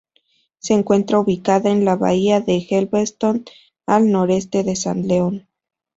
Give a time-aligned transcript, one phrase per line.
[0.57, 3.45] Se encuentra ubicada en la Bahía de Galveston,
[3.85, 5.47] al noreste de San León.